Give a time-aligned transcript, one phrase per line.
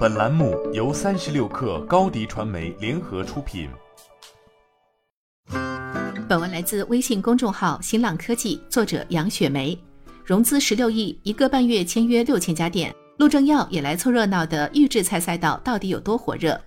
[0.00, 3.68] 本栏目由三十六氪高低传媒联合出品。
[6.26, 9.78] 本文来自微信公众号新浪科技，作者杨雪梅。
[10.24, 16.58] 融资十六亿，一个半月签约六千家店，陆正耀也来凑热闹的预制菜赛道到底有多火热？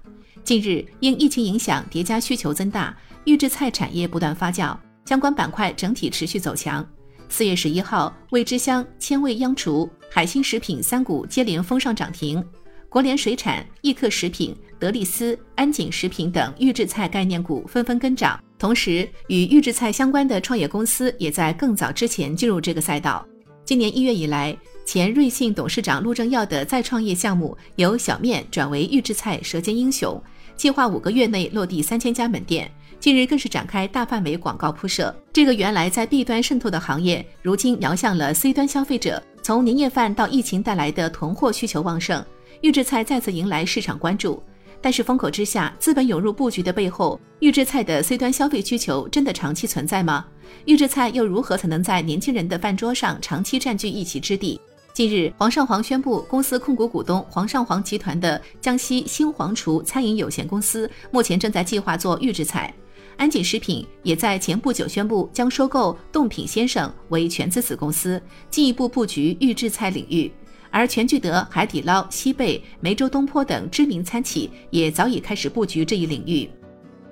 [0.43, 2.95] 近日因疫情影响叠加需求增大，
[3.25, 6.87] 预制菜产业不断发酵，相关板块整体持续走强。
[7.29, 12.45] 四月十一号，味之香、千味央厨、海星食品三股接连封上涨停。
[12.93, 23.27] 国联水产、益客食品、德力斯、安井食品等预制菜概念股纷纷跟涨，同时与预制菜相关的创业公司也在更早之前进入这个赛道。
[23.65, 24.55] 今年一月以来，
[24.93, 30.21] 前瑞幸董事长陆正耀的再创业项目由小面转为预制菜“舌尖英雄”，
[30.55, 32.71] 计划五个月内落地三千家门店。
[32.99, 35.11] 近日更是展开大范围广告铺设。
[35.33, 39.19] 这个原来在 B 端渗透的行业，如今瞄向了 C 端消费者。
[39.41, 42.23] 从年夜饭到疫情带来的囤货需求旺盛。
[42.61, 44.43] 预制菜再次迎来市场关注，
[44.79, 50.23] 但是风口之下，资本涌入布局的背后，预制菜的 C 端消费需求真的长期存在吗？
[50.65, 54.61] 预制菜又如何才能在年轻人的饭桌上长期占据一席之地？
[54.93, 62.71] 近日，煌上煌宣布，公司控股股东煌上煌集团的江西新煌厨餐饮有限公司目前正在计划做预制菜。
[63.17, 68.21] 安井食品也在前不久宣布将收购冻品先生为全资子公司，
[68.51, 70.31] 进一步布局预制菜领域。
[70.69, 76.47] 而全聚德、海底捞、西贝、梅州东坡等知名餐企也早已开始布局这一领域。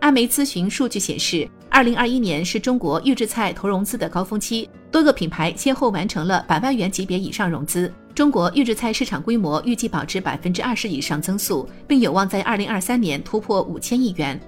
[0.01, 7.91] 阿媒咨询数据显示，二零二一年是中国预制菜投融资的高峰期，多个品牌先后完成了百万元级别以上融资。
[8.13, 14.39] 中国预制菜市场规模预计保持百分之二十以上增速，并有望在二零二三年突破五千亿元。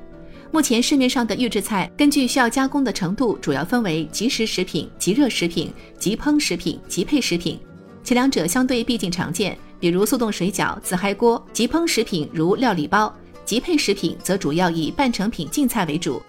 [0.52, 7.58] 目前市面上的预制菜，根据需要加工的程度，主要分为即食食品、即热食品、即烹食品、即配食品。
[8.04, 13.12] 其两者相对毕竟常见，比如速冻水饺、自嗨锅；即烹食品如料理包；
[13.46, 16.22] 即配食品则主要以半成品净菜为主。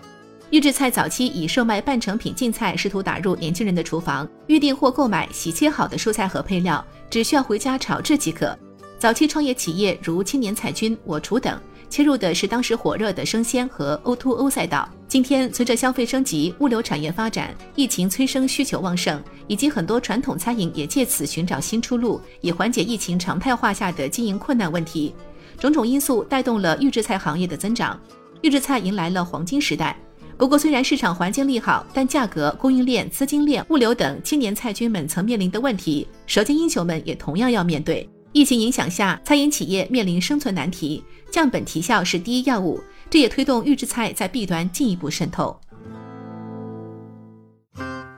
[0.50, 8.57] 预制菜早期以售卖半成品净菜试图打入年轻人的厨房，预定或购买洗切好的蔬菜和配料，只需要回家炒制即可。
[8.98, 11.61] 早期创业企业如青年彩军、我厨等。
[11.91, 14.89] 切入的是当时火热的生鲜和 O2O 赛道。
[15.07, 25.14] 今天，随着消费升级、物流产业发展、疫情催生需求旺盛，以及很多传统餐饮也借此寻找新出路，以缓解疫情常态化下的经营困难问题。
[25.58, 28.01] 种种因素带动了预制菜行业的增长，
[28.40, 29.96] 预制菜迎来了黄金时代。
[30.36, 38.08] 不过，虽然市场环境利好，但价格、供应链、资金链、物流等青年菜军们曾面临的问题，舌尖英雄们也同样要面对。
[38.33, 42.83] 疫情影响下，餐饮企业面临生存难题，降本提效是第一要务。
[43.08, 45.56] 这也推动预制菜在 B 端进一步渗透。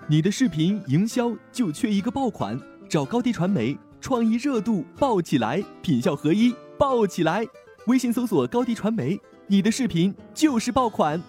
[0.09, 7.47] 你的视频营销就缺一个爆款，找高低传媒，创意热度爆起来，品效合一爆起来。
[7.89, 11.23] 微信搜索高低传媒，你的视频就是爆款。